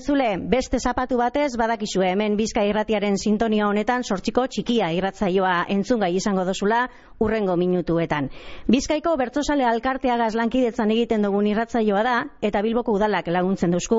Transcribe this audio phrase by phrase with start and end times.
[0.00, 6.14] Entzule, beste zapatu batez badakizue hemen Bizkai irratiaren sintonia honetan sortziko txikia irratzaioa entzun gai
[6.16, 6.86] izango dozula
[7.20, 8.30] urrengo minutuetan.
[8.72, 13.98] Bizkaiko bertsozale alkarteagaz lankidetzan egiten dugun irratzaioa da eta Bilboko udalak laguntzen duzku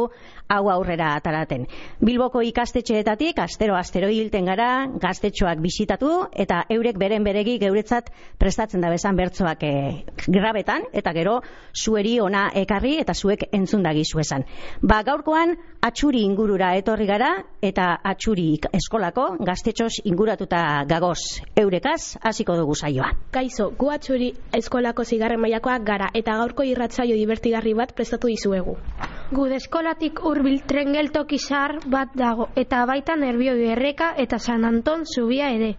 [0.50, 1.68] hau aurrera ataraten.
[2.02, 8.10] Bilboko ikastetxeetatik astero astero hilten gara, gaztetxoak bisitatu eta eurek beren beregi geuretzat
[8.42, 9.76] prestatzen da bezan bertsoak e,
[10.26, 11.38] grabetan eta gero
[11.78, 14.50] zueri ona ekarri eta zuek entzun dagizu esan.
[14.82, 15.60] Ba, gaurkoan
[15.92, 18.46] atxuri ingurura etorri gara eta atxuri
[18.78, 21.20] eskolako gaztetxos inguratuta gagoz.
[21.60, 23.10] Eurekaz, hasiko dugu saioa.
[23.36, 28.78] Kaixo, gu atxuri eskolako zigarren mailakoak gara eta gaurko irratzaio divertigarri bat prestatu dizuegu.
[29.36, 35.04] Gude eskolatik hurbil tren geltoki zahar bat dago eta baita nerbio erreka eta San Anton
[35.06, 35.74] zubia ere.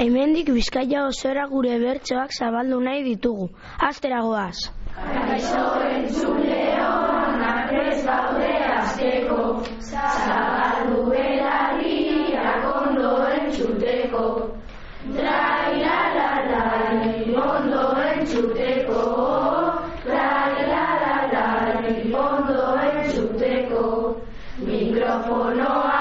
[0.00, 3.50] Hemendik Bizkaia osora gure bertsoak zabaldu nahi ditugu.
[3.90, 4.56] Asteragoaz.
[4.96, 8.43] Kaixo entzuleon, aprez baude azteko,
[9.94, 14.24] zabaldu berariak ondo entzuteko.
[15.14, 16.64] Trai la la la,
[17.46, 19.02] ondo entzuteko.
[20.02, 21.46] Trai la la la,
[22.26, 23.84] ondo entzuteko.
[24.66, 25.93] Mikrofonoak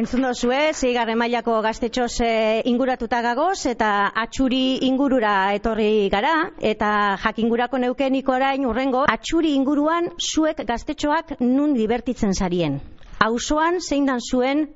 [0.00, 2.28] entzun dozue, zeigarren mailako gaztetxoz e,
[2.70, 10.62] inguratuta gagoz, eta atxuri ingurura etorri gara, eta jakingurako neukenik orain urrengo, atxuri inguruan zuek
[10.68, 12.78] gaztetxoak nun divertitzen zarien.
[13.26, 14.70] Auzoan zein dan zuen,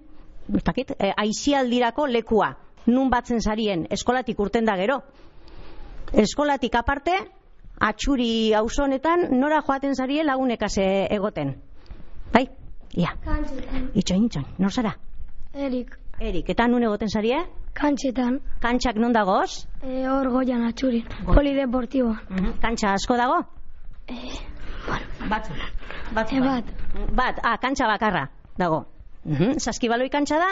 [0.66, 2.50] bakit, e, aizialdirako lekua,
[2.92, 5.00] nun batzen zarien, eskolatik urten da gero.
[6.12, 7.16] Eskolatik aparte,
[7.80, 11.56] atxuri auzonetan nora joaten zarien lagunekaz egoten.
[12.34, 12.44] Bai?
[12.94, 13.16] Ia.
[13.94, 14.94] Itxoin, itxoin, nor zara?
[15.54, 15.94] Erik.
[16.20, 17.38] Erik, eta nun egoten zarie?
[17.74, 18.38] Kantxetan.
[18.62, 19.64] Kantxak non dagoz?
[19.82, 21.02] E, hor goian atxuri.
[21.26, 22.14] Polideportibo.
[22.62, 23.40] Kantxa asko dago?
[24.06, 24.14] E,
[24.86, 25.28] bueno.
[25.30, 25.52] Batzu.
[26.14, 26.36] Batzu.
[26.36, 26.64] E, bat.
[27.18, 28.28] Bat, ah, kantxa bakarra
[28.58, 28.84] dago.
[29.24, 29.58] Mhm.
[29.58, 30.50] Saskibaloi kantxa da?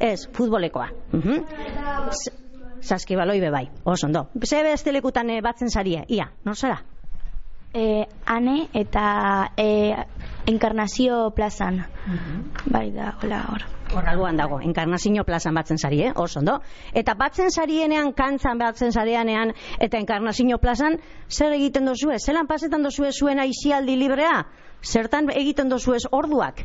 [0.00, 0.88] Ez, futbolekoa.
[1.12, 1.44] Mhm.
[2.12, 2.32] S-
[2.80, 4.28] Saskibaloi bebai, oso ondo.
[4.46, 6.04] Ze beste lekutan eh, batzen zarie?
[6.08, 6.78] Ia, nor zara?
[7.78, 9.94] E, ane eta e,
[10.50, 11.84] enkarnazio plazan.
[12.66, 13.66] Bai da, hola hor.
[13.94, 16.12] Hor alboan dago, enkarnazio plazan batzen zari, eh?
[16.16, 16.58] oso ondo.
[16.92, 20.98] Eta batzen zarienean, kantzan batzen zareanean, eta enkarnazio plazan,
[21.30, 22.18] zer egiten dozue?
[22.18, 24.42] Zelan pasetan dozue zuen aizialdi librea?
[24.82, 26.64] Zertan egiten dozuez orduak?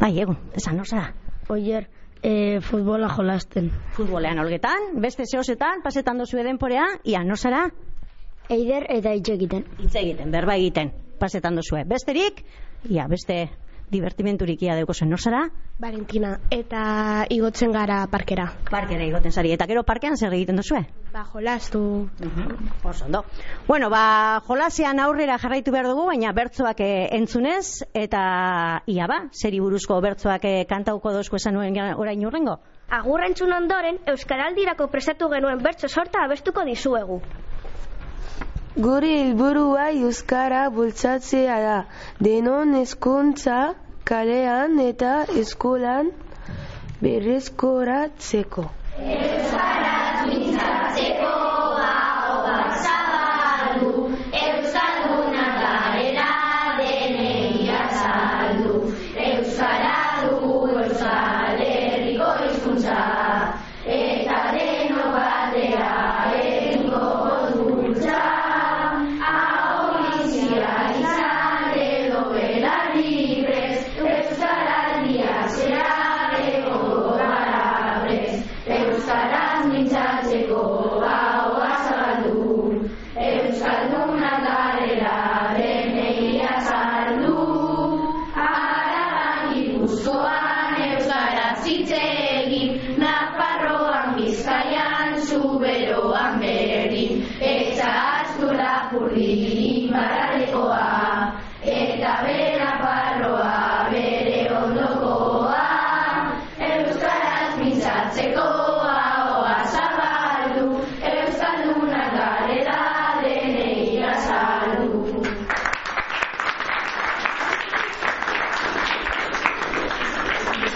[0.00, 1.12] Bai, egun, esan, zara?
[1.48, 1.86] Oier,
[2.22, 3.70] e, futbola jolasten.
[3.94, 7.68] Futbolean olgetan, beste zehozetan, pasetan dozue denporea, ia, no zara?
[8.50, 9.62] Eider eta hitz egiten.
[9.78, 10.90] Hitz egiten, berba egiten,
[11.22, 11.84] pasetan dozue.
[11.86, 12.40] Besterik,
[12.90, 13.44] ia, beste
[13.90, 15.44] divertimenturik ia deuko zen, zara?
[15.78, 18.48] Valentina, eta igotzen gara parkera.
[18.70, 20.80] Parkera igoten zari, eta gero parkean zer egiten dozue?
[21.12, 22.08] Ba, jolastu.
[22.82, 23.24] Oso ondo.
[23.68, 29.60] Bueno, ba, jolasean aurrera jarraitu behar dugu, baina bertzoak eh, entzunez, eta ia ba, zeri
[29.62, 32.58] buruzko bertzoak eh, kantauko dozko esan nuen orain urrengo.
[32.90, 37.20] Agurra entzun ondoren, Euskaraldirako prestatu genuen bertso sorta abestuko dizuegu.
[38.76, 41.78] Gure helburua euskara bultzatzea da.
[42.22, 43.74] Denon hezkuntza
[44.04, 45.14] kalean eta
[45.44, 46.12] eskolan
[47.02, 48.68] berrezkoratzeko.
[49.00, 49.99] Euskara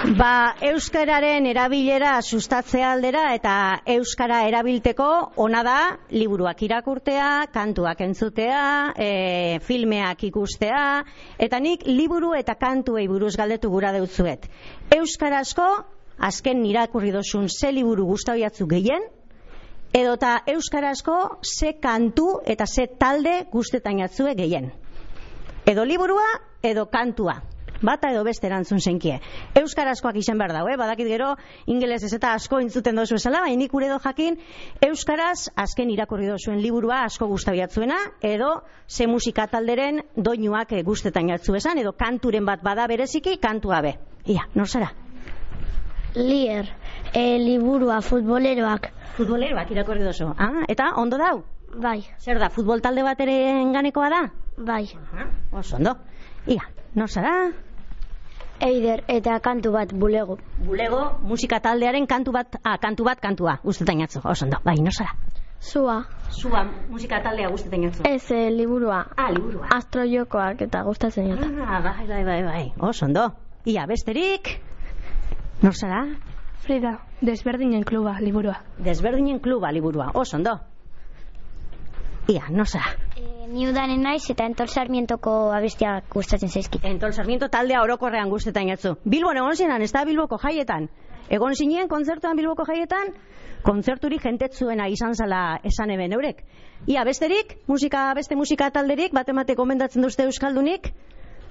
[0.04, 3.52] Ba, euskararen erabilera sustatzea aldera eta
[3.88, 5.06] euskara erabilteko
[5.40, 5.76] ona da
[6.12, 8.64] liburuak irakurtea, kantuak entzutea,
[9.00, 9.08] e,
[9.64, 10.82] filmeak ikustea
[11.40, 14.44] eta nik liburu eta kantuei buruz galdetu gura deutzuet.
[14.92, 15.70] Euskarazko
[16.18, 19.08] azken irakurri dozun ze liburu guztabiatzu gehien
[19.94, 24.70] edota euskarazko ze kantu eta ze talde guztetan jatzue gehien.
[25.64, 26.28] Edo liburua,
[26.60, 27.40] edo kantua.
[27.82, 29.18] Bata edo beste erantzun zenkie.
[29.58, 30.76] Euskarazkoak izan behar dau, eh?
[30.76, 31.34] badakit gero
[31.66, 34.38] ingelesez eta asko intzuten dozu esala, baina nik ure jakin
[34.80, 41.54] Euskaraz azken irakurri dozuen liburua asko gustabiatzuena, edo ze musika talderen doinuak eh, guztetan jatzu
[41.54, 43.98] esan, edo kanturen bat bada bereziki, kantua be.
[44.26, 44.92] Ia, nor zara?
[46.14, 46.68] Lier,
[47.12, 48.92] e, liburua futboleroak.
[49.16, 50.30] Futboleroak irakurri dozu.
[50.38, 51.42] Ah, eta ondo dau?
[51.74, 54.22] Bai, Zer da, futbol talde bat ere enganekoa da?
[54.56, 54.86] bai.
[55.52, 55.96] Oso ondo.
[56.46, 56.62] Ia,
[56.94, 57.52] nor zara?
[58.60, 60.38] Eider eta kantu bat bulego.
[60.64, 64.20] Bulego musika taldearen kantu bat, ah, kantu bat kantua, guztetan jatzu.
[64.24, 65.16] Oso ondo, bai, nor zara?
[65.60, 66.04] Zua.
[66.30, 68.02] Zua musika taldea guztetan jatzu.
[68.08, 69.06] Ez, eh, liburua.
[69.16, 69.66] Ah, liburua.
[69.74, 71.48] Astro jokoak eta gustatzen jota.
[71.66, 72.72] Ah, bai, bai, bai, bai.
[72.78, 73.32] Oso ondo.
[73.64, 74.60] Ia, besterik?
[75.62, 76.04] Nor zara?
[76.64, 78.62] Frida, desberdinen kluba, liburua.
[78.78, 80.10] Desberdinen kluba liburua.
[80.14, 80.60] Oso ondo.
[82.26, 82.96] Ia, zara?
[83.20, 86.84] E, ni udanen naiz eta entol sarmientoko abestiak gustatzen zaizkit.
[86.88, 88.94] Entol Sarmiento taldea orokorrean guztetan jatzu.
[89.04, 90.88] Bilbon egon zinan, ez da Bilboko jaietan.
[91.28, 93.12] Egon zinen kontzertuan Bilboko jaietan,
[93.62, 96.40] kontzerturi jentetzuena izan zala esan eben eurek.
[96.86, 100.92] Ia, besterik, musika, beste musika talderik, bat emate komendatzen duzte Euskaldunik,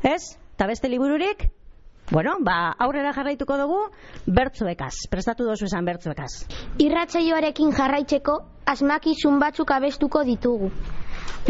[0.02, 0.38] ez?
[0.56, 1.50] Eta beste libururik?
[2.13, 3.77] Bueno, ba, aurrera jarraituko dugu,
[4.30, 5.07] bertzuekaz.
[5.10, 6.45] Prestatu dozu esan bertzuekaz.
[6.86, 8.36] Irratsaioarekin jarraitzeko
[8.69, 10.69] asmakizun batzuk abestuko ditugu.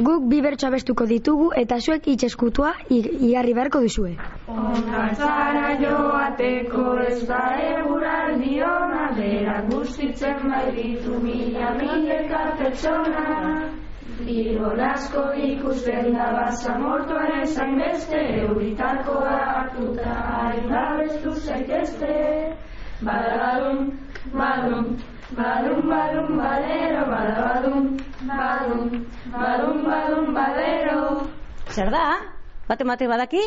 [0.08, 4.16] Guk bi bertso abestuko ditugu eta zuek itxeskutua igarri beharko duzue.
[4.48, 13.83] Ondartzara joateko ez da eguraldi ona, berak gustitzen baititu mila mileka pertsona.
[14.24, 22.14] Bilbon asko ikusten da basamortuaren zain beste, euritakoa hartuta hain babestu zaitezte.
[23.04, 23.90] Badabadum,
[24.34, 24.86] badum,
[25.38, 27.88] badum, badum, badero, badabadum,
[28.30, 31.28] badum, badum, badum, badero.
[31.70, 32.06] Zer da?
[32.70, 33.42] Bate mate badaki?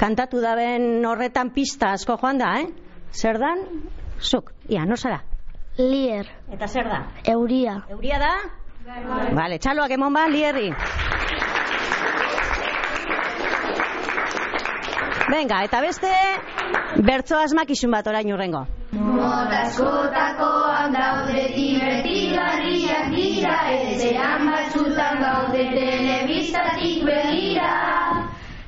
[0.00, 2.66] Kantatu daben horretan pista asko joan da, eh?
[3.12, 3.66] Zer dan?
[4.20, 5.20] Zuk, ia, no zara?
[5.78, 7.04] Lier, Eta zer da?
[7.30, 7.76] euria.
[7.90, 8.32] Euria da?
[8.86, 10.70] Vale, txaloak emon ba, lierri.
[15.30, 16.10] Venga, eta beste,
[17.06, 18.64] bertzo asmakizun bat orain urrengo.
[18.92, 27.70] Mota askotakoak daude divertigarriak dira Etxean batzutan gaude telebistatik begira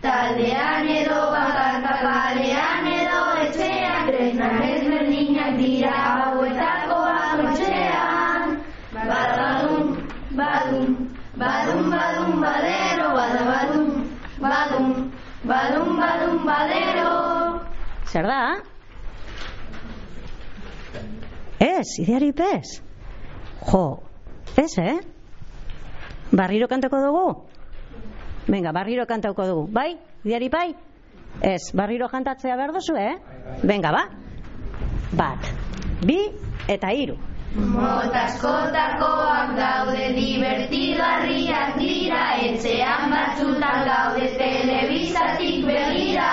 [0.03, 2.52] Taldean edo bakarka kalean
[11.43, 13.87] badum, badum, badum, badero Badabadum,
[14.43, 14.87] badum,
[15.45, 17.13] badum, badum, badero
[18.13, 18.41] Zer da?
[21.63, 22.83] Ez, ideari pez.
[23.71, 24.03] Jo,
[24.59, 24.99] ez, eh?
[26.33, 27.27] Barriro kantako dugu?
[28.49, 29.67] Venga, barriro kantako dugu.
[29.73, 29.95] Bai?
[30.25, 30.67] Ideari pai?
[31.41, 33.15] Ez, barriro kantatzea behar duzu, eh?
[33.63, 34.03] Venga, ba?
[35.17, 35.53] Bat,
[36.05, 36.19] bi
[36.69, 37.17] eta hiru.
[37.53, 46.31] Mota askotakoak daude divertigarriak dira Etxean batzutan gaude telebistatik begira.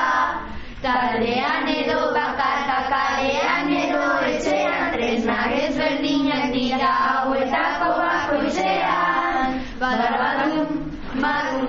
[0.80, 9.60] Taldean edo bakarka kalean edo etxean Tresnak ezberdinak dira hauetako bakoitzean.
[9.82, 10.72] Badabadum,
[11.20, 11.68] badum,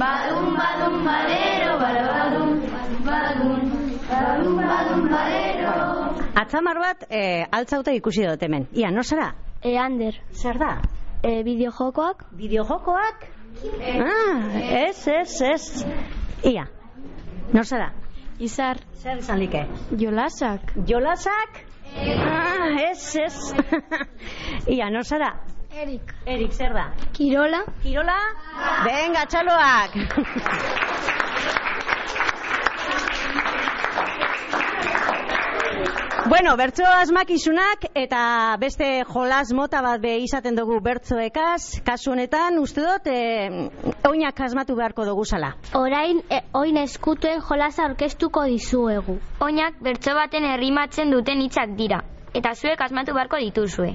[0.00, 2.50] badum, badum, badero Badabadum,
[3.04, 3.52] badum,
[4.08, 5.45] badum, badum, badero
[6.36, 8.66] Atzamar bat, eh, altzaute ikusi dut hemen.
[8.76, 9.30] Ia, no zara?
[9.64, 10.74] Eander, Zer da?
[11.22, 12.26] e, bideojokoak.
[12.36, 13.24] Bideojokoak?
[13.80, 15.86] Ah, ez, ez, ez.
[16.44, 16.66] Ia,
[17.54, 17.88] no zara?
[18.38, 19.64] Izar, Zer izan like?
[19.96, 20.74] jolasak.
[20.86, 21.62] Jolasak?
[21.96, 23.54] Ah, ez, ez.
[24.76, 25.32] Ia, no zara?
[25.76, 26.12] Erik.
[26.26, 26.90] Erik, zer da?
[27.16, 27.64] Kirola.
[27.82, 28.16] Kirola?
[28.84, 31.24] Venga, txaloak!
[36.36, 42.82] Bueno, bertso asmakizunak eta beste jolas mota bat be izaten dugu bertsoekaz, kasu honetan uste
[42.84, 43.70] dut e,
[44.04, 45.54] oinak asmatu beharko dugu zala.
[45.80, 49.16] Orain, e, oin eskutuen jolasa aurkeztuko dizuegu.
[49.46, 52.02] Oinak bertso baten errimatzen duten hitzak dira,
[52.34, 53.94] eta zuek asmatu beharko dituzue.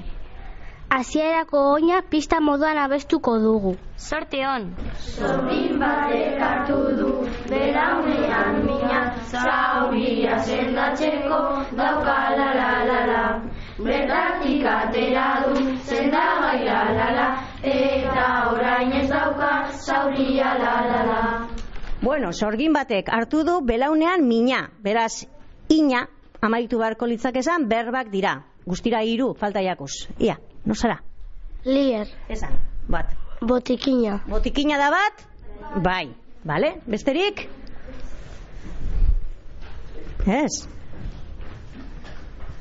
[0.92, 3.76] Hasierako oina pista moduan abestuko dugu.
[3.96, 4.66] Sorte on!
[4.98, 7.12] Sobrin batek hartu du,
[7.52, 11.40] belaunean mina, zauria sendatzeko
[11.78, 13.22] dauka la la la la.
[13.78, 17.26] Bertatik atera du sendagai la la la,
[17.62, 21.20] eta orain ez dauka zauria la la la.
[22.02, 25.26] Bueno, sorgin batek hartu du belaunean mina, beraz,
[25.70, 26.06] ina,
[26.40, 28.40] amaitu beharko litzak esan, berbak dira.
[28.66, 30.08] Guztira hiru falta jakuz.
[30.18, 31.00] Ia, no zara?
[31.64, 32.10] Lier.
[32.28, 32.58] Esan,
[32.90, 33.14] bat.
[33.42, 34.20] Botikina.
[34.30, 35.24] Botikina da bat?
[35.82, 36.10] Bai,
[36.44, 36.74] bale?
[36.86, 37.48] Besterik?
[40.26, 40.68] Ez.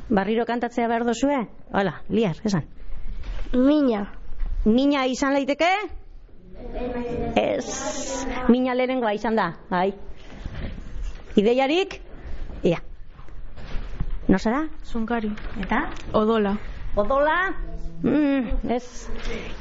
[0.10, 1.48] Barriro kantatzea behar dozue?
[1.72, 2.66] Hola, liar, esan.
[3.54, 4.06] Mina.
[4.66, 5.70] Mina izan laiteke?
[7.36, 8.26] Ez.
[8.50, 9.94] Mina lehenengoa izan da, bai.
[11.36, 12.02] Ideiarik?
[12.64, 12.82] Ia.
[14.28, 14.66] No zara?
[14.86, 15.32] Zunkari.
[15.62, 15.86] Eta?
[16.14, 16.58] Odola.
[16.96, 17.38] Odola?
[18.04, 19.08] Mm, ez.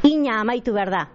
[0.08, 1.06] Ina amaitu behar da.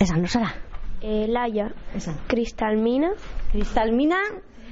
[0.00, 0.69] Esan, no zara?
[1.02, 1.70] E, laia.
[1.96, 2.14] Esan.
[2.28, 3.12] Kristalmina.
[3.52, 4.18] Kristalmina?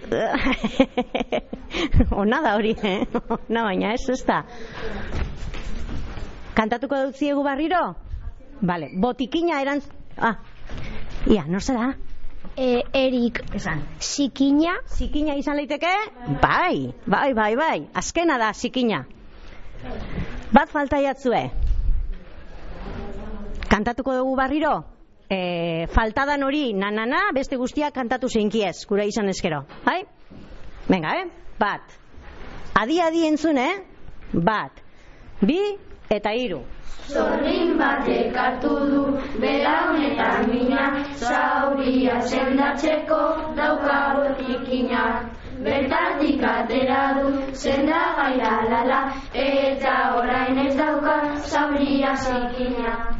[2.22, 3.06] Ona da hori, eh?
[3.48, 4.42] Ona baina, ez, ez da.
[6.58, 7.94] Kantatuko dut ziegu barriro?
[8.60, 9.86] Vale, botikina erantz...
[10.18, 10.36] Ah,
[11.30, 11.92] ia, no zara?
[12.58, 13.40] E, erik.
[13.54, 13.84] Esan.
[14.02, 14.74] Sikina.
[14.98, 15.94] Sikina izan leiteke?
[16.42, 17.78] Bai, bai, bai, bai.
[17.94, 19.04] Azkena da, sikina.
[20.52, 21.46] Bat falta jatzue.
[23.68, 24.97] Kantatuko dugu barriro?
[25.28, 29.64] E, faltadan hori, nanana, beste guztiak kantatu zeinkiez, gura izan eskero.
[29.84, 30.00] Bai?
[30.88, 31.26] Venga, eh?
[31.60, 31.92] Bat.
[32.80, 33.74] Adi, adi entzun, eh?
[34.32, 34.80] Bat.
[35.44, 35.60] Bi
[36.08, 36.62] eta hiru.
[37.08, 39.02] Zorrin batek hartu du
[39.40, 43.20] belaunetan mina, zauria sendatzeko
[43.56, 45.04] dauka botikina.
[45.64, 49.00] Bertatik atera du sendagai la la la,
[49.34, 51.16] eta orain ez dauka
[51.54, 53.17] zauria zikina.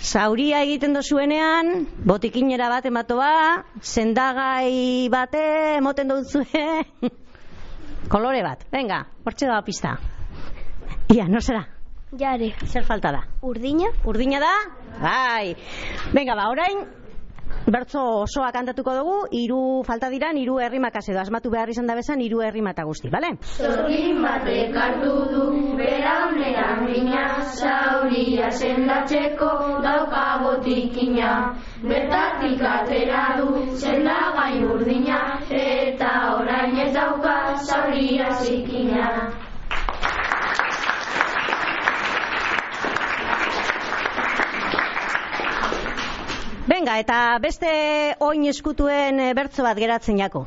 [0.00, 5.44] Zauria egiten dozuenean, botikinera bat ematoa, sendagai bate
[5.78, 6.64] emoten duzue,
[8.12, 8.66] kolore bat.
[8.72, 9.96] Venga, hortxe da pista.
[11.14, 11.64] Ia, no zera?
[12.18, 12.52] Jare.
[12.66, 13.22] Zer falta da?
[13.42, 13.90] Urdina.
[14.06, 14.52] Urdina da?
[15.00, 15.54] Bai.
[16.12, 16.84] Venga, ba, orain,
[17.66, 22.20] bertzo osoa kantatuko dugu, hiru falta diran, hiru herrimakaz edo asmatu behar izan da bezan,
[22.20, 23.34] hiru herrimata guzti, bale?
[23.56, 25.44] Zorrin batek hartu du
[25.78, 27.24] belaunean mina,
[27.56, 29.50] zauria sendatzeko
[29.84, 31.32] dauka botikina.
[31.84, 33.48] Bertatik atera du
[33.80, 38.63] sendagai urdina, eta orain ez dauka zauria zikina.
[46.84, 47.68] Venga, eta beste
[48.20, 50.42] oin eskutuen eh, bertzo bat geratzen jako.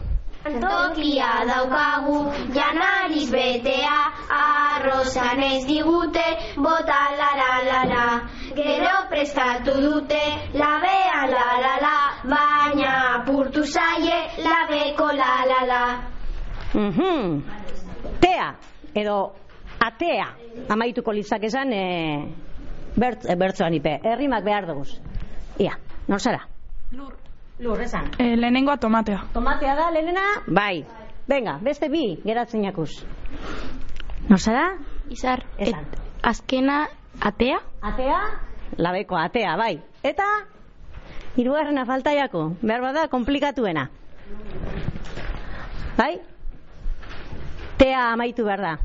[0.46, 2.20] Tokia daukagu
[2.54, 3.96] janariz betea,
[4.36, 6.26] arrozan ez digute,
[6.62, 8.04] bota la la la la.
[8.60, 10.22] Gero prestatu dute,
[10.54, 11.96] labea la la la,
[12.36, 15.82] baina apurtu zaie, labeko la la la.
[16.76, 17.42] Mhm.
[18.22, 18.54] Tea,
[18.94, 19.18] edo
[19.90, 20.30] atea,
[20.70, 21.84] amaituko litzak esan, e,
[22.94, 24.86] bert, e, bertzoan ipe, herrimak behar dugu.
[25.58, 25.74] Ia,
[26.08, 26.48] nor zara?
[26.92, 27.14] Lur.
[27.60, 28.12] Lur, esan.
[28.20, 29.24] E, lehenengoa tomatea.
[29.34, 30.22] Tomatea da, lehenena?
[30.48, 30.86] Bai.
[31.30, 32.92] Venga, beste bi, geratzen jakuz.
[34.30, 34.78] Nor zara?
[35.10, 35.44] Izar.
[35.58, 35.88] Esan.
[36.24, 36.88] azkena
[37.22, 37.60] atea.
[37.82, 38.20] Atea?
[38.78, 39.80] Labeko atea, bai.
[40.04, 40.26] Eta?
[41.38, 42.52] Hirugarrena falta jako.
[42.62, 43.90] Behar bada, komplikatuena.
[45.98, 46.20] Bai?
[47.78, 48.78] Tea amaitu behar da.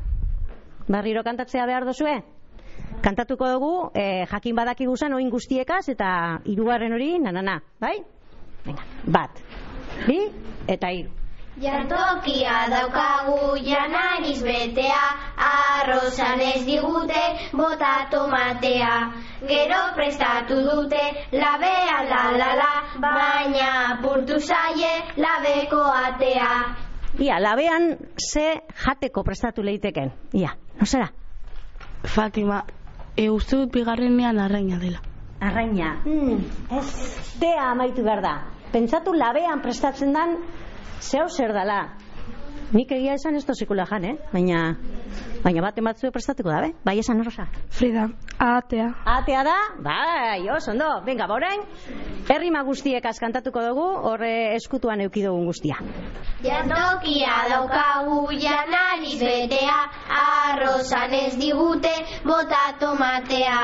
[0.87, 2.21] Barriro kantatzea behar dozue?
[3.03, 7.97] Kantatuko dugu, eh, jakin badaki guzan oin guztiekaz eta hirugarren hori, nanana, bai?
[8.63, 9.41] Venga, bat,
[10.07, 10.21] bi
[10.71, 11.11] eta hiru.
[11.61, 15.01] Jantokia daukagu janariz betea,
[15.47, 18.93] arrozan ez digute bota tomatea.
[19.51, 21.01] Gero prestatu dute
[21.35, 22.71] labea la la la,
[23.03, 26.53] baina apurtu zaie labeko atea.
[27.19, 30.09] Ia, labean ze jateko prestatu leiteken.
[30.33, 31.11] Ia, no zera?
[32.03, 32.63] Fatima,
[33.15, 35.01] e, uste dut bigarrenean arraina dela.
[35.39, 35.97] Arraina.
[36.05, 36.37] Mm,
[36.79, 36.87] ez,
[37.39, 38.33] tea amaitu behar da.
[38.71, 40.37] Pentsatu labean prestatzen dan,
[40.99, 41.81] zehau zer dala.
[42.73, 44.15] Nik egia esan ez tozikula jan, eh?
[44.31, 44.59] Baina,
[45.43, 46.71] baina bat ematzue prestatuko da, be?
[46.87, 47.43] Bai esan horrosa.
[47.69, 48.07] Frida,
[48.41, 48.87] atea.
[49.13, 49.57] Atea da?
[49.85, 50.87] Bai, oso ondo.
[51.05, 51.61] Venga, ba orain,
[52.33, 55.77] herrima guztiek kantatuko dugu, horre eskutuan euki dugun guztia.
[56.41, 59.77] Jantokia daukagu janariz betea,
[60.23, 61.93] arrozan ez digute
[62.25, 63.61] bota tomatea.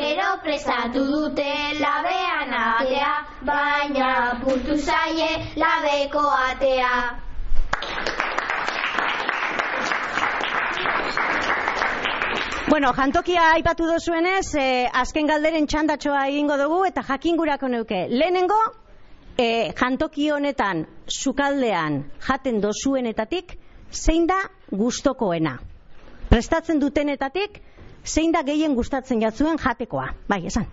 [0.00, 3.12] Gero prestatu dute labean atea,
[3.44, 7.25] baina apurtu zaie labeko atea.
[12.68, 18.06] Bueno, jantokia aipatu dozuenez, eh, azken galderen txandatxoa egingo dugu eta jakingurako neuke.
[18.10, 18.58] Lehenengo,
[19.38, 23.56] e, jantoki honetan, sukaldean, jaten dozuenetatik,
[23.92, 24.38] zein da
[24.70, 25.58] gustokoena?
[26.28, 27.60] Prestatzen dutenetatik,
[28.04, 30.08] zein da gehien gustatzen jatzuen jatekoa?
[30.28, 30.66] Bai, esan.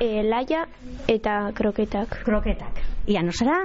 [0.00, 0.66] E, laia
[1.08, 2.20] eta kroketak.
[2.24, 2.82] Kroketak.
[3.06, 3.64] Ia, no zara?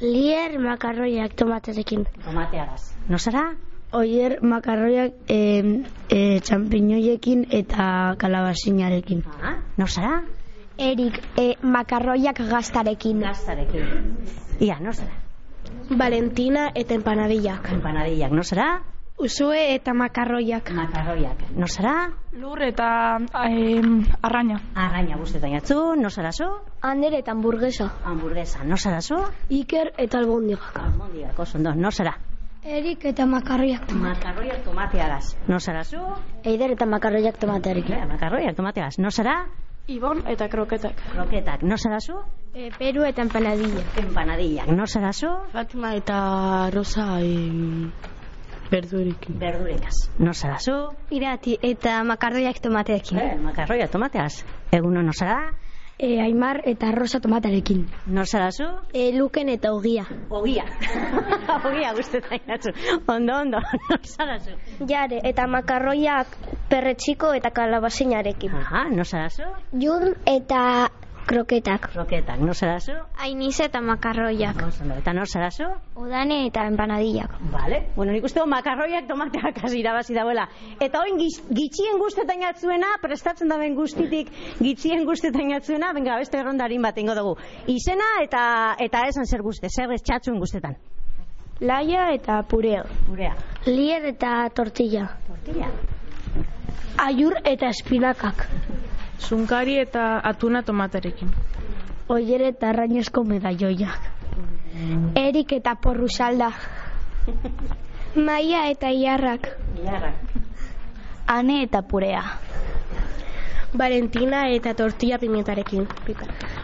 [0.00, 2.04] Lier makarroiak tomaterekin.
[2.24, 2.92] Tomateagaz.
[3.08, 3.52] No zara?
[3.94, 5.38] Oier makarroiak e,
[6.10, 9.22] e, txampiñoiekin eta kalabazinarekin.
[9.38, 10.24] Ah, no zara?
[10.76, 13.20] Erik, e, makarroiak gaztarekin.
[13.22, 14.16] Gaztarekin.
[14.58, 15.14] Ia, no zara?
[15.90, 17.70] Valentina eta empanadillak.
[17.76, 18.82] Empanadillak, no zara?
[19.14, 20.72] Usue eta makarroiak.
[20.74, 21.46] Makarroiak.
[21.54, 22.10] No zara?
[22.34, 22.88] Lur eta
[23.46, 23.80] eh,
[24.26, 24.58] arraina.
[24.74, 26.50] Arraina guztetan jatzu, no zara zu?
[26.82, 27.92] Ander eta hamburguesa.
[28.04, 29.22] Hamburguesa, no zara zu?
[29.54, 30.82] Iker eta albondigak.
[30.82, 32.18] Albondigak, oso ondo, no zara?
[32.64, 35.36] Erik eta makarroiak Makarroiak tomateagaz.
[35.48, 36.00] No zara zu?
[36.48, 37.92] Eider eta makarroiak tomatearekin.
[37.92, 38.96] Eh, Makarroiak tomateagaz.
[38.98, 39.34] No zara?
[39.86, 40.96] Ibon eta kroketak.
[41.12, 41.62] Kroketak.
[41.62, 42.22] No zara zu?
[42.54, 43.84] E, peru eta empanadilla.
[44.00, 44.72] Empanadillak.
[44.72, 45.28] No zara zu?
[45.52, 47.90] Fatima eta Rosa e,
[48.70, 49.38] berdurekin.
[49.38, 50.08] Berdurikaz.
[50.18, 50.78] No zara zu?
[51.10, 53.20] Irati eta makarroiak tomateekin.
[53.20, 54.40] Eh, makarroiak tomateagaz.
[54.72, 55.52] Eguno no zara?
[55.96, 57.86] E, Aimar eta Rosa tomatearekin.
[58.06, 58.66] No zara zu?
[58.92, 60.02] E, luken eta ogia.
[60.28, 60.64] Ogia.
[61.68, 62.72] Ogia guztetan jatzu.
[63.06, 63.60] Ondo, ondo.
[63.90, 64.56] No zara zu?
[64.90, 66.34] Jare eta makarroiak
[66.68, 68.56] perretxiko eta kalabazinarekin.
[68.58, 69.46] Aha, no zara zu?
[69.70, 70.90] Jun eta
[71.26, 71.88] kroketak.
[71.92, 72.38] Kroketak.
[72.40, 72.94] No zara zu?
[73.18, 74.62] Ainiz eta makarroiak.
[74.62, 74.94] Ondo.
[74.98, 75.66] Eta no zara zu?
[75.96, 77.36] Udane eta empanadillak.
[77.52, 77.80] Vale.
[77.96, 80.48] Bueno, nik uste dut makarroiak tomateak hasi irabazi dauela.
[80.80, 86.98] Eta oin gitxien guztetan jatzuena, prestatzen daben guztitik gitxien guztetan jatzuena, benga, beste errondarin bat
[86.98, 87.36] ingo dugu.
[87.66, 88.44] Izena eta
[88.78, 90.76] eta esan zer guzte, zer txatzuen guztetan.
[91.60, 92.82] Laia eta purea.
[93.06, 93.34] Gurea.
[93.66, 95.06] Lier eta tortilla.
[95.28, 95.70] Tortilla.
[96.98, 98.46] Aiur eta espinakak.
[99.18, 101.30] Zunkari eta atuna tomaterekin.
[102.08, 104.10] Oier eta arrainezko medalloiak.
[105.14, 106.50] Erik eta porrusalda.
[108.14, 109.48] Maia eta iarrak.
[109.84, 110.12] Iarra.
[111.26, 112.22] Ane eta purea.
[113.78, 115.88] Valentina eta tortilla pimentarekin.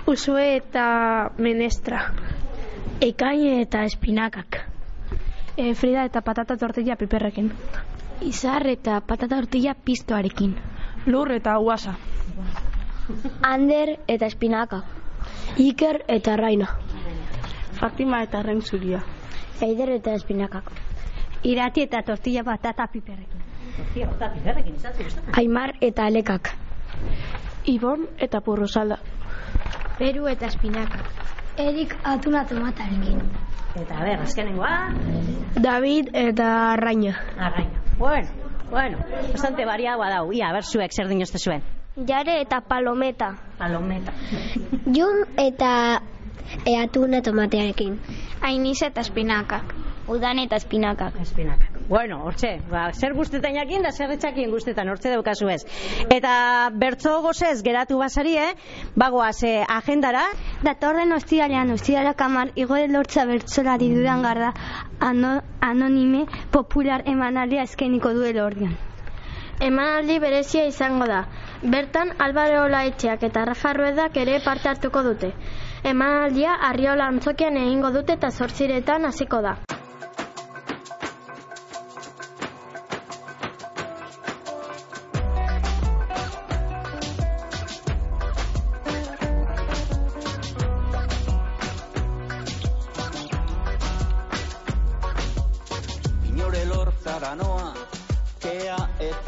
[0.07, 2.13] Usue eta menestra.
[3.01, 4.61] Ekaine eta espinakak.
[5.57, 7.51] E, Frida eta patata tortilla piperrekin.
[8.21, 10.55] Izar eta patata tortilla pistoarekin.
[11.07, 11.97] Lur eta uasa.
[13.43, 14.83] Ander eta espinaka.
[15.59, 16.69] Iker eta Raina.
[17.81, 19.03] Fatima eta rentzuria.
[19.61, 20.71] Eider eta espinakak.
[21.43, 23.41] Irati eta tortilla patata piperrekin.
[23.77, 25.33] Tortilla bat piperrekin gustatzen.
[25.39, 26.53] Aimar eta Alekak.
[27.65, 28.99] Ibon eta purrosalda.
[29.99, 31.09] Peru eta espinakak.
[31.59, 33.21] Erik atuna tomatarekin.
[33.77, 34.91] Eta ber, azkenengoa,
[35.63, 37.15] David eta Raina.
[37.39, 37.83] arraina.
[37.99, 38.29] Bueno,
[38.71, 38.99] bueno,
[39.33, 40.33] bastante variagoa dau.
[40.33, 41.63] Ia, a ber zuek zer dinozte zuen.
[41.97, 43.35] Jare eta palometa.
[43.59, 44.13] Palometa.
[44.95, 46.01] Jun eta
[46.65, 47.99] e, atuna tomatearekin.
[48.47, 49.75] Ainiz eta espinakak.
[50.11, 51.19] Udane eta espinakak.
[51.23, 51.81] Espinakak.
[51.91, 55.65] Bueno, hortxe, ba, zer guztetan jakin da zer etxakin guztetan, hortxe daukazu ez.
[56.15, 56.35] Eta
[56.83, 58.53] bertzo gozez geratu basari, eh?
[58.95, 60.23] Bagoaz eh, agendara,
[60.63, 64.53] Datorren ostiralean ostirala kamar igo lortza bertsolari dudan garda
[65.01, 68.79] ano, anonime popular emanaldia eskeniko duela ordean.
[69.61, 71.19] Emanaldi berezia izango da.
[71.73, 75.35] Bertan Albaro Olaetxeak eta Rafa Ruedak ere parte hartuko dute.
[75.93, 79.59] Emanaldia Arriola antzokian egingo dute eta zortziretan hasiko da.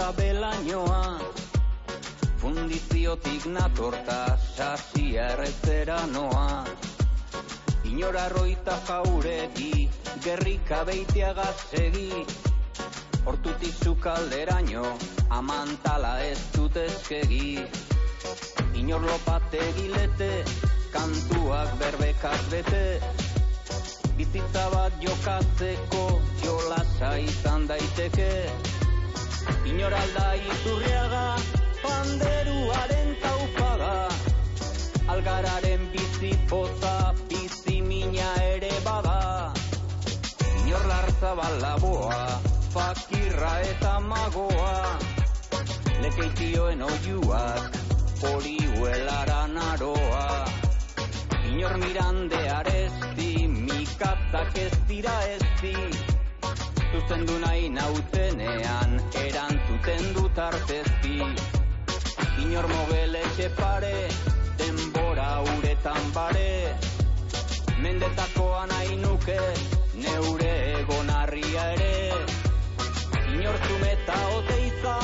[0.03, 1.21] Eta belainoa.
[2.43, 6.65] Fundiziotik natorta, sasia erretzera noa.
[7.87, 9.87] Inora roita jauregi,
[10.25, 12.25] gerrika beitea gazegi.
[13.31, 14.83] Hortutik zukalderaino,
[15.31, 17.63] amantala ez dut ezkegi.
[18.83, 20.33] Inor lopate gilete,
[20.91, 22.85] kantuak berbekaz bete.
[24.19, 26.05] Bizitza bat jokatzeko
[26.43, 28.31] jolasa izan daiteke
[29.67, 31.27] Inor alda iturriaga
[31.83, 33.97] panderuaren taupaga
[35.13, 39.53] Algararen bizi poza bizi mina ere bada.
[40.61, 42.21] Inor lartza balaboa
[42.75, 44.77] fakirra eta magoa.
[46.03, 47.77] Lekeitioen oiuak
[48.23, 50.25] poliuelara naroa.
[51.51, 53.31] Inor mirande aresti,
[53.69, 55.77] mikatzak ez dira ezti
[56.93, 61.19] Zuzendu nahi nautenean, erantzuten dut artezti
[62.43, 64.09] Inor mogeletxe pare,
[64.59, 66.75] denbora uretan bare.
[67.83, 69.39] Benetakoa nahi nuke
[70.05, 71.95] neure egonarria ere.
[73.35, 74.97] Inortzum eta oteiza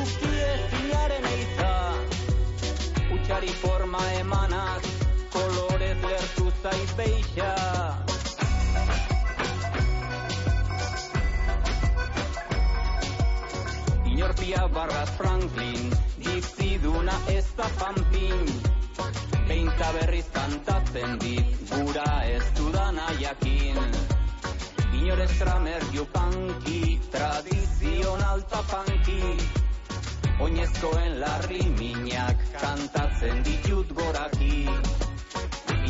[0.00, 1.72] ukie zinaren eiza
[3.14, 4.69] Utsari forma emanaz
[15.20, 18.46] Franklin Diziduna ez da pampin
[19.48, 23.76] Beinta berriz kantatzen dit Gura ez dudana jakin.
[24.96, 29.36] Inor estramer jupanki Tradizional tapanki
[30.40, 34.64] Oinezkoen larri minak Kantatzen ditut goraki.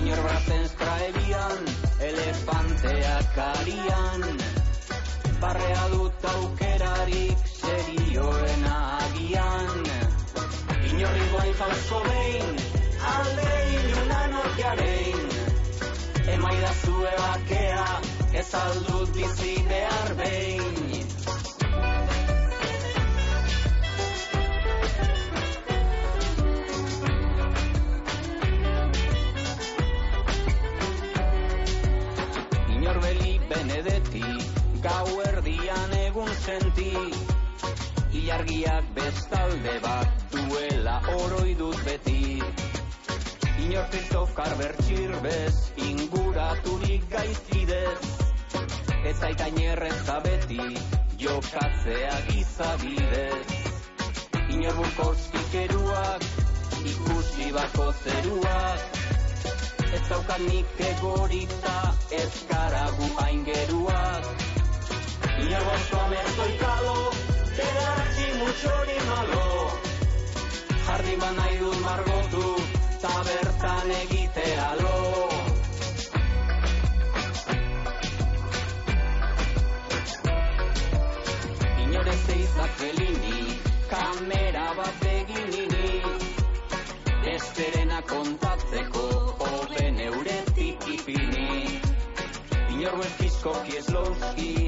[0.01, 1.71] Inor brazen straebian
[2.11, 4.27] Elefanteak arian
[5.41, 9.87] Barrea dut aukerarik serioen agian.
[10.91, 12.59] Inorri guain jauzo behin
[13.13, 15.23] Alde ilunan orkearein
[16.35, 17.87] Emaida zue bakea
[18.43, 21.10] Ez aldut bizi behar behin
[36.51, 36.93] senti
[38.11, 42.43] Ilargiak bestalde bat duela oroi dut beti.
[43.65, 43.87] Inor
[44.35, 45.55] Carver txirbez
[45.89, 48.03] inguraturik gaizkidez.
[49.11, 50.67] Ez aitain erreza beti
[51.23, 53.47] jokatzea gizabidez
[54.51, 56.23] Inor Burkowski keruak
[56.93, 58.81] ikusi bako zeruak.
[59.95, 61.77] Ez daukat nik egorita
[62.23, 64.10] ez karagu aingeruak
[68.51, 69.43] Mutxori malo
[70.87, 72.47] Jardin bat nahi dut margotu
[73.03, 74.95] Ta bertan egitea lo.
[81.85, 83.39] Inore zeizak felini
[83.93, 85.93] Kamera bat beginini
[87.35, 89.07] Esterena kontatzeko
[89.53, 91.79] Oben euretik ipini.
[92.75, 94.60] Inor bezkizkoki eslozki Liura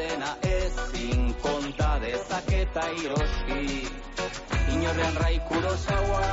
[0.00, 3.88] dena ezin konta dezaketa iroski
[4.74, 6.28] Inorrean raikuro zaua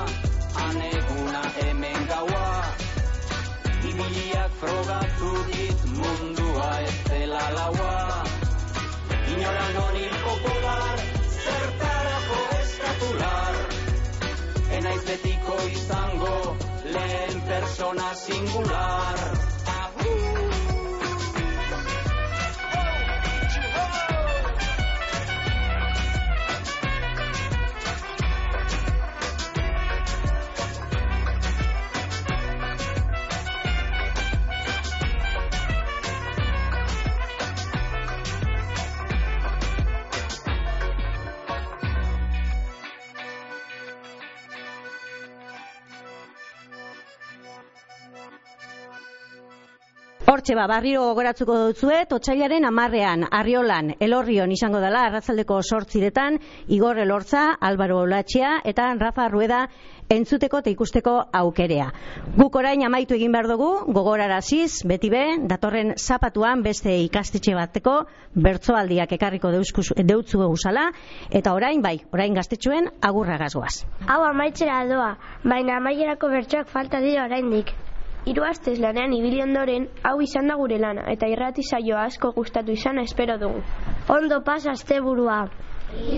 [0.65, 2.45] Aneguna hemen gaua.
[3.89, 8.23] Ibiliak frogatu dit mundua ez dela laua.
[9.33, 11.03] Inoran honi popular
[11.35, 13.59] Zertarako eskatular
[14.79, 16.39] Enaiz betiko izango
[16.95, 19.56] lehen persona singular
[50.37, 56.37] Hortxe ba, barriro gogoratzuko dutzue, totxailaren amarrean, arriolan, elorrion izango dela, arratzaldeko sortziretan,
[56.77, 59.63] Igor Elortza, Álvaro Olatxea eta Rafa Rueda
[60.13, 61.87] entzuteko eta ikusteko aukerea.
[62.37, 67.97] Guk orain amaitu egin behar dugu, gogoraraziz, beti be, datorren zapatuan beste ikastetxe bateko,
[68.37, 70.91] bertsoaldiak ekarriko deutzu egusala,
[71.31, 73.87] eta orain bai, orain gaztetxuen agurra gazgoaz.
[74.05, 77.73] Hau amaitzera doa, baina amaierako bertsoak falta dira oraindik.
[78.27, 82.73] Hiru astez lanean ibili ondoren, hau izan da gure lana, eta irrati saio asko gustatu
[82.73, 83.61] izana espero dugu.
[84.15, 85.37] Ondo pasa asteburua.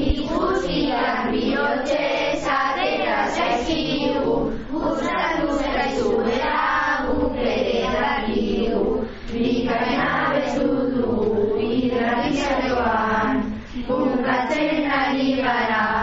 [0.05, 2.07] Ikusiak bihotxe
[2.41, 4.39] zatera zaizkigu,
[4.71, 6.65] gustatu zaizuela
[7.11, 8.83] guk ere dakigu.
[9.29, 10.67] Bikaina bezu
[10.97, 13.45] dugu irratizioan,
[13.85, 15.98] bukatzen ari gara